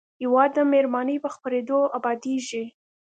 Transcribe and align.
هېواد 0.21 0.49
د 0.53 0.59
مهربانۍ 0.71 1.17
په 1.23 1.29
خپرېدو 1.35 1.79
ابادېږي. 1.97 2.63